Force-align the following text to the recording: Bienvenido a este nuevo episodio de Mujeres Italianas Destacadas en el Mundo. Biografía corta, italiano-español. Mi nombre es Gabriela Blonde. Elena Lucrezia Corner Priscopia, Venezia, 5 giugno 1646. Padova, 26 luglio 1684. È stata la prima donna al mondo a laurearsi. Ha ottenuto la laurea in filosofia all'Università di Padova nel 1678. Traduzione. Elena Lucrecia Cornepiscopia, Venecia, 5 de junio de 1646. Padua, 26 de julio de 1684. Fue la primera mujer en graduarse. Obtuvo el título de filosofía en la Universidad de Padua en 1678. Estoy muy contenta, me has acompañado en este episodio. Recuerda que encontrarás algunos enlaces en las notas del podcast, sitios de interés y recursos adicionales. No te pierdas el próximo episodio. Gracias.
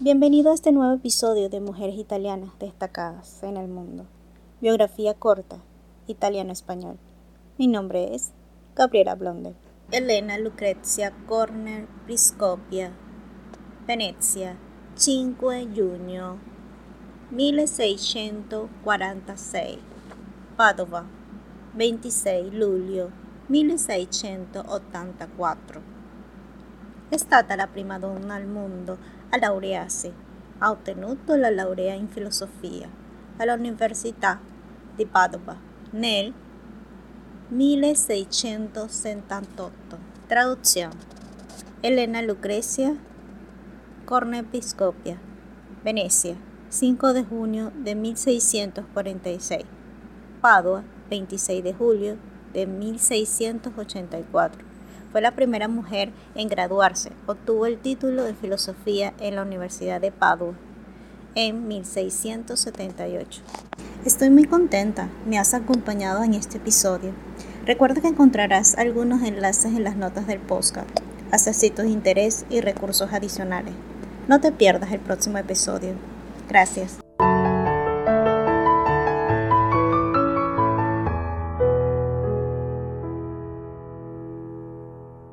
Bienvenido 0.00 0.52
a 0.52 0.54
este 0.54 0.70
nuevo 0.70 0.94
episodio 0.94 1.48
de 1.48 1.58
Mujeres 1.58 1.98
Italianas 1.98 2.56
Destacadas 2.60 3.42
en 3.42 3.56
el 3.56 3.66
Mundo. 3.66 4.06
Biografía 4.60 5.12
corta, 5.14 5.58
italiano-español. 6.06 6.98
Mi 7.58 7.66
nombre 7.66 8.14
es 8.14 8.30
Gabriela 8.76 9.16
Blonde. 9.16 9.56
Elena 9.90 10.38
Lucrezia 10.38 11.12
Corner 11.26 11.88
Priscopia, 12.06 12.92
Venezia, 13.88 14.56
5 14.94 15.50
giugno 15.74 16.38
1646. 17.32 19.78
Padova, 20.56 21.06
26 21.74 22.54
luglio 22.54 23.10
1684. 23.48 25.97
È 27.10 27.16
stata 27.16 27.54
la 27.54 27.66
prima 27.66 27.98
donna 27.98 28.34
al 28.34 28.44
mondo 28.44 28.98
a 29.30 29.38
laurearsi. 29.38 30.12
Ha 30.58 30.70
ottenuto 30.70 31.36
la 31.36 31.48
laurea 31.48 31.94
in 31.94 32.06
filosofia 32.06 32.86
all'Università 33.38 34.38
di 34.94 35.06
Padova 35.06 35.56
nel 35.92 36.30
1678. 37.48 39.98
Traduzione. 40.26 41.16
Elena 41.80 42.20
Lucrecia 42.20 42.94
Cornepiscopia, 44.04 45.18
Venecia, 45.82 46.36
5 46.68 47.12
de 47.14 47.24
junio 47.24 47.72
de 47.74 47.94
1646. 47.94 49.64
Padua, 50.42 50.84
26 51.08 51.62
de 51.62 51.72
julio 51.72 52.18
de 52.52 52.66
1684. 52.66 54.77
Fue 55.12 55.20
la 55.20 55.32
primera 55.32 55.68
mujer 55.68 56.10
en 56.34 56.48
graduarse. 56.48 57.12
Obtuvo 57.26 57.66
el 57.66 57.78
título 57.78 58.24
de 58.24 58.34
filosofía 58.34 59.14
en 59.20 59.36
la 59.36 59.42
Universidad 59.42 60.00
de 60.00 60.12
Padua 60.12 60.54
en 61.34 61.68
1678. 61.68 63.42
Estoy 64.04 64.30
muy 64.30 64.44
contenta, 64.44 65.08
me 65.26 65.38
has 65.38 65.54
acompañado 65.54 66.22
en 66.24 66.34
este 66.34 66.58
episodio. 66.58 67.12
Recuerda 67.64 68.00
que 68.00 68.08
encontrarás 68.08 68.76
algunos 68.76 69.22
enlaces 69.22 69.72
en 69.76 69.84
las 69.84 69.96
notas 69.96 70.26
del 70.26 70.40
podcast, 70.40 70.88
sitios 71.52 71.86
de 71.86 71.92
interés 71.92 72.44
y 72.50 72.60
recursos 72.60 73.12
adicionales. 73.12 73.74
No 74.26 74.40
te 74.40 74.52
pierdas 74.52 74.92
el 74.92 75.00
próximo 75.00 75.38
episodio. 75.38 75.94
Gracias. 76.48 76.98